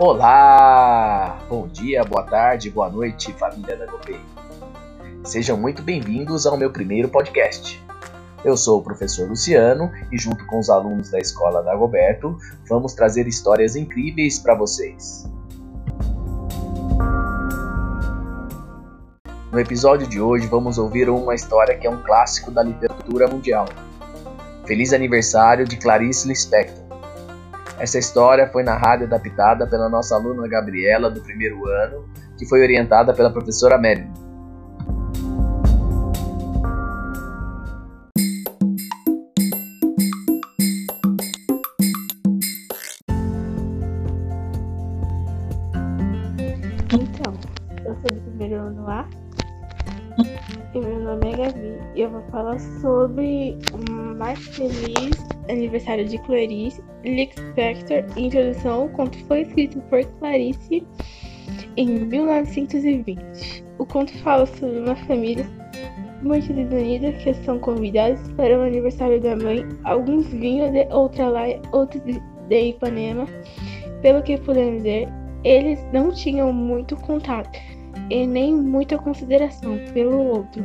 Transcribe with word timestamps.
Olá! 0.00 1.40
Bom 1.48 1.66
dia, 1.66 2.04
boa 2.04 2.22
tarde, 2.22 2.70
boa 2.70 2.88
noite, 2.88 3.32
família 3.32 3.76
da 3.76 3.84
Gopei. 3.84 4.20
Sejam 5.24 5.56
muito 5.56 5.82
bem-vindos 5.82 6.46
ao 6.46 6.56
meu 6.56 6.70
primeiro 6.70 7.08
podcast. 7.08 7.84
Eu 8.44 8.56
sou 8.56 8.78
o 8.78 8.82
professor 8.84 9.28
Luciano 9.28 9.90
e, 10.12 10.16
junto 10.16 10.46
com 10.46 10.60
os 10.60 10.70
alunos 10.70 11.10
da 11.10 11.18
escola 11.18 11.64
da 11.64 11.74
Goberto, 11.74 12.38
vamos 12.68 12.94
trazer 12.94 13.26
histórias 13.26 13.74
incríveis 13.74 14.38
para 14.38 14.54
vocês. 14.54 15.28
No 19.50 19.58
episódio 19.58 20.06
de 20.06 20.20
hoje, 20.20 20.46
vamos 20.46 20.78
ouvir 20.78 21.10
uma 21.10 21.34
história 21.34 21.76
que 21.76 21.88
é 21.88 21.90
um 21.90 22.00
clássico 22.04 22.52
da 22.52 22.62
literatura 22.62 23.26
mundial. 23.26 23.66
Feliz 24.64 24.92
aniversário 24.92 25.64
de 25.64 25.76
Clarice 25.76 26.28
Lispector. 26.28 26.87
Essa 27.80 27.98
história 27.98 28.48
foi 28.48 28.64
narrada 28.64 29.04
e 29.04 29.06
adaptada 29.06 29.64
pela 29.64 29.88
nossa 29.88 30.16
aluna 30.16 30.48
Gabriela, 30.48 31.08
do 31.08 31.20
primeiro 31.20 31.64
ano, 31.68 32.08
que 32.36 32.44
foi 32.44 32.60
orientada 32.60 33.14
pela 33.14 33.30
professora 33.30 33.78
Melly. 33.78 34.04
Então, 46.92 47.32
eu 47.84 47.94
sou 47.94 48.10
do 48.12 48.20
primeiro 48.22 48.56
ano 48.56 48.88
A 48.88 49.08
e 50.74 50.80
meu 50.80 50.98
nome 50.98 51.32
é 51.32 51.36
Gabi 51.36 51.78
e 51.94 52.02
eu 52.02 52.10
vou 52.10 52.22
falar 52.30 52.58
sobre 52.58 53.56
o 53.72 53.90
mais 54.16 54.38
feliz 54.48 55.37
aniversário 55.48 56.04
de 56.04 56.18
Clarice 56.18 56.82
Lispector, 57.04 58.04
introdução 58.16 58.82
ao 58.82 58.88
conto 58.90 59.18
foi 59.26 59.42
escrito 59.42 59.80
por 59.82 60.04
Clarice 60.18 60.86
em 61.76 61.86
1920. 61.86 63.64
O 63.78 63.86
conto 63.86 64.12
fala 64.18 64.46
sobre 64.46 64.80
uma 64.80 64.96
família 64.96 65.46
muito 66.22 66.52
desunida 66.52 67.12
que 67.12 67.32
são 67.34 67.58
convidados 67.58 68.20
para 68.32 68.58
o 68.58 68.62
aniversário 68.62 69.20
da 69.20 69.36
mãe. 69.36 69.64
Alguns 69.84 70.26
vinham 70.28 70.72
de 70.72 70.86
Outralaia, 70.92 71.60
outros 71.72 72.02
de 72.48 72.60
Ipanema. 72.70 73.26
Pelo 74.02 74.22
que 74.22 74.38
podemos 74.38 74.82
ver, 74.82 75.08
eles 75.44 75.78
não 75.92 76.10
tinham 76.10 76.52
muito 76.52 76.96
contato 76.96 77.58
e 78.10 78.26
nem 78.26 78.54
muita 78.54 78.98
consideração 78.98 79.78
pelo 79.92 80.18
outro. 80.18 80.64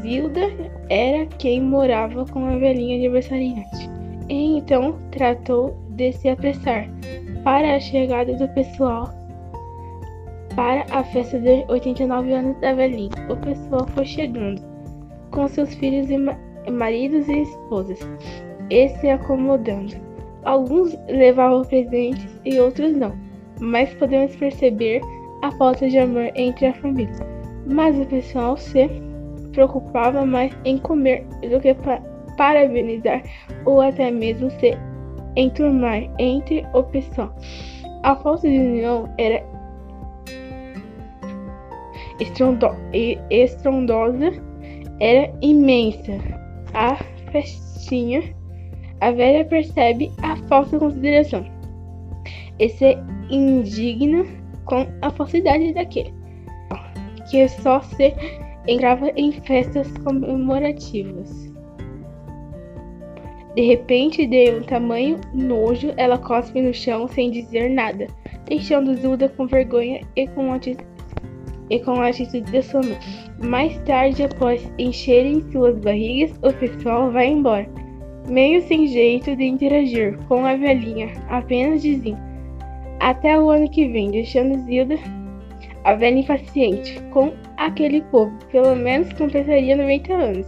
Zilda 0.00 0.50
era 0.88 1.26
quem 1.38 1.60
morava 1.60 2.24
com 2.26 2.46
a 2.46 2.56
velhinha 2.56 2.96
aniversariante, 2.96 3.90
e 4.28 4.58
então 4.58 4.98
tratou 5.10 5.76
de 5.90 6.12
se 6.12 6.28
apressar 6.28 6.88
para 7.42 7.76
a 7.76 7.80
chegada 7.80 8.34
do 8.34 8.48
pessoal 8.48 9.12
para 10.54 10.84
a 10.90 11.02
festa 11.04 11.38
de 11.38 11.64
89 11.68 12.32
anos 12.32 12.60
da 12.60 12.72
velhinha. 12.72 13.10
O 13.28 13.36
pessoal 13.36 13.86
foi 13.88 14.04
chegando, 14.04 14.62
com 15.30 15.48
seus 15.48 15.74
filhos 15.74 16.10
e 16.10 16.16
ma 16.16 16.36
maridos 16.70 17.28
e 17.28 17.42
esposas, 17.42 17.98
e 18.70 18.88
se 18.88 19.08
acomodando. 19.10 19.94
Alguns 20.44 20.96
levavam 21.08 21.62
presentes 21.62 22.40
e 22.44 22.58
outros 22.58 22.94
não, 22.96 23.14
mas 23.60 23.92
podemos 23.94 24.34
perceber 24.36 25.00
a 25.42 25.50
falta 25.52 25.88
de 25.88 25.98
amor 25.98 26.30
entre 26.34 26.66
a 26.66 26.74
família. 26.74 27.14
Mas 27.66 27.98
o 27.98 28.06
pessoal 28.06 28.56
se 28.56 28.88
preocupava 29.54 30.26
mais 30.26 30.52
em 30.64 30.78
comer 30.78 31.26
do 31.50 31.60
que 31.60 31.74
pa 31.74 32.00
parabenizar 32.36 33.22
ou 33.64 33.80
até 33.80 34.10
mesmo 34.10 34.50
se 34.50 34.76
enturmar 35.36 36.02
entre 36.18 36.66
o 36.74 36.82
pessoal. 36.82 37.32
A 38.02 38.16
falta 38.16 38.48
de 38.48 38.58
união 38.58 39.08
era 39.18 39.42
estrondo 42.20 42.66
estrondosa, 43.30 44.32
era 45.00 45.32
imensa. 45.40 46.18
A 46.74 46.96
festinha, 47.30 48.34
a 49.00 49.12
velha 49.12 49.44
percebe 49.44 50.10
a 50.22 50.36
falta 50.48 50.70
de 50.70 50.78
consideração 50.78 51.46
e 52.58 52.68
se 52.68 52.98
indigna 53.30 54.24
com 54.64 54.86
a 55.02 55.10
falsidade 55.10 55.72
daquele 55.72 56.12
que 57.30 57.48
só 57.48 57.80
se 57.80 58.14
entrava 58.66 59.10
em 59.16 59.32
festas 59.32 59.90
comemorativas. 59.98 61.52
De 63.54 63.62
repente, 63.62 64.26
de 64.26 64.50
um 64.50 64.62
tamanho 64.62 65.20
nojo, 65.32 65.92
ela 65.96 66.18
cospe 66.18 66.60
no 66.60 66.74
chão 66.74 67.06
sem 67.06 67.30
dizer 67.30 67.70
nada, 67.70 68.08
deixando 68.46 68.96
Zuda 68.96 69.28
com 69.28 69.46
vergonha 69.46 70.00
e 70.16 70.26
com, 70.28 70.48
e 71.70 71.78
com 71.78 71.92
a 72.00 72.08
atitude 72.08 72.50
de 72.50 72.62
sua 72.62 72.82
mãe. 72.82 72.98
Mais 73.44 73.78
tarde, 73.84 74.24
após 74.24 74.68
encherem 74.76 75.40
suas 75.52 75.78
barrigas, 75.78 76.36
o 76.42 76.52
pessoal 76.52 77.12
vai 77.12 77.28
embora, 77.28 77.68
meio 78.28 78.60
sem 78.62 78.88
jeito 78.88 79.36
de 79.36 79.44
interagir 79.44 80.18
com 80.26 80.44
a 80.44 80.56
velhinha, 80.56 81.12
apenas 81.28 81.80
dizem 81.80 82.16
até 82.98 83.38
o 83.38 83.50
ano 83.50 83.70
que 83.70 83.86
vem, 83.86 84.10
deixando 84.10 84.64
Zilda, 84.64 84.96
a 85.84 85.94
velha 85.94 86.18
impaciente, 86.18 87.00
com 87.12 87.32
aquele 87.56 88.00
povo, 88.02 88.32
pelo 88.50 88.74
menos 88.74 89.12
completaria 89.12 89.76
90 89.76 90.12
anos. 90.12 90.46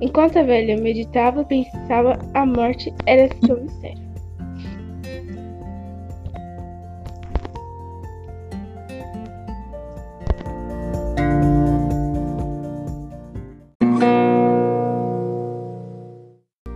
Enquanto 0.00 0.38
a 0.38 0.42
velha 0.42 0.76
meditava, 0.76 1.44
pensava, 1.44 2.18
a 2.34 2.44
morte 2.44 2.92
era 3.06 3.28
seu 3.46 3.60
mistério. 3.62 4.02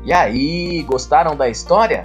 E 0.05 0.13
aí, 0.13 0.83
gostaram 0.83 1.35
da 1.35 1.49
história? 1.49 2.05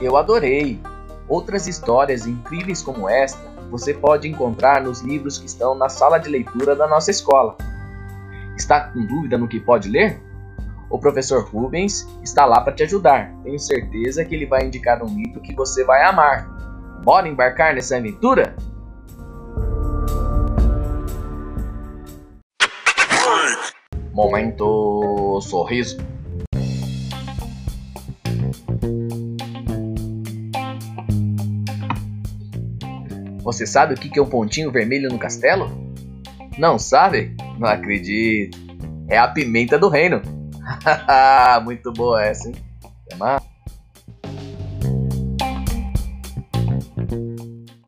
Eu 0.00 0.16
adorei! 0.16 0.80
Outras 1.28 1.66
histórias 1.66 2.26
incríveis 2.26 2.82
como 2.82 3.08
esta 3.08 3.56
você 3.70 3.92
pode 3.92 4.28
encontrar 4.28 4.80
nos 4.80 5.00
livros 5.00 5.38
que 5.38 5.46
estão 5.46 5.74
na 5.74 5.88
sala 5.88 6.18
de 6.18 6.28
leitura 6.28 6.76
da 6.76 6.86
nossa 6.86 7.10
escola. 7.10 7.56
Está 8.56 8.88
com 8.88 9.04
dúvida 9.04 9.36
no 9.36 9.48
que 9.48 9.58
pode 9.58 9.88
ler? 9.88 10.22
O 10.88 10.98
professor 10.98 11.44
Rubens 11.44 12.06
está 12.22 12.44
lá 12.44 12.60
para 12.60 12.72
te 12.72 12.84
ajudar. 12.84 13.34
Tenho 13.42 13.58
certeza 13.58 14.24
que 14.24 14.34
ele 14.34 14.46
vai 14.46 14.64
indicar 14.64 15.02
um 15.02 15.14
livro 15.14 15.40
que 15.40 15.52
você 15.52 15.82
vai 15.84 16.04
amar. 16.04 16.48
Bora 17.02 17.28
embarcar 17.28 17.74
nessa 17.74 17.96
aventura? 17.96 18.54
Momento 24.12 25.40
sorriso. 25.42 25.98
Você 33.46 33.64
sabe 33.64 33.94
o 33.94 33.96
que 33.96 34.18
é 34.18 34.20
um 34.20 34.28
pontinho 34.28 34.72
vermelho 34.72 35.08
no 35.08 35.20
castelo? 35.20 35.70
Não 36.58 36.80
sabe? 36.80 37.36
Não 37.60 37.68
acredito. 37.68 38.58
É 39.08 39.16
a 39.16 39.28
pimenta 39.28 39.78
do 39.78 39.88
reino. 39.88 40.20
Muito 41.62 41.92
boa 41.92 42.24
essa, 42.24 42.48
hein? 42.48 42.56
Até 43.06 43.14
mais. 43.14 43.55